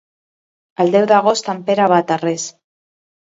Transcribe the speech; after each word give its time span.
El 0.85 0.89
deu 0.95 1.05
d'agost 1.11 1.51
en 1.53 1.61
Pere 1.67 1.87
va 1.93 2.01
a 2.05 2.07
Tarrés. 2.13 2.49